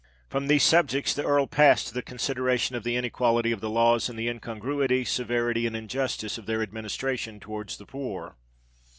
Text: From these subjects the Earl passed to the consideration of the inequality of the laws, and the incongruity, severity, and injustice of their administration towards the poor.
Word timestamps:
From 0.27 0.47
these 0.47 0.63
subjects 0.63 1.13
the 1.13 1.23
Earl 1.23 1.45
passed 1.45 1.89
to 1.89 1.93
the 1.93 2.01
consideration 2.01 2.75
of 2.75 2.83
the 2.83 2.95
inequality 2.95 3.51
of 3.51 3.61
the 3.61 3.69
laws, 3.69 4.09
and 4.09 4.17
the 4.17 4.27
incongruity, 4.29 5.05
severity, 5.05 5.67
and 5.67 5.75
injustice 5.75 6.39
of 6.39 6.47
their 6.47 6.63
administration 6.63 7.39
towards 7.39 7.77
the 7.77 7.85
poor. 7.85 8.35